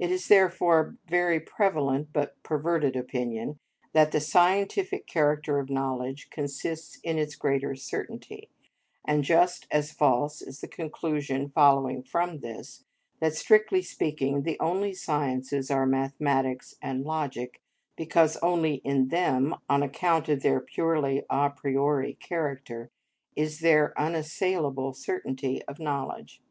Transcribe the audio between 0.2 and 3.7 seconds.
therefore a very prevalent but perverted opinion